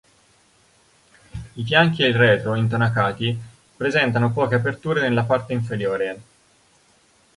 [1.53, 3.39] I fianchi e il retro, intonacati,
[3.77, 6.19] presentano poche aperture nella parte inferiore.